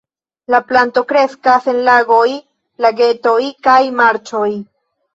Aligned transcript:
La 0.53 0.61
planto 0.71 1.03
kreskas 1.11 1.69
en 1.75 1.83
lagoj, 1.91 2.25
lagetoj 2.87 3.39
kaj 3.71 3.81
marĉoj. 4.03 4.47